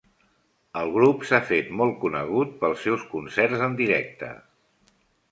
El 0.79 0.93
grup 0.93 1.25
s'ha 1.31 1.39
fet 1.49 1.67
molt 1.81 1.99
coneguda 2.05 2.55
pels 2.63 2.81
seus 2.85 3.03
concerts 3.11 3.65
en 3.67 3.77
directe. 3.83 4.31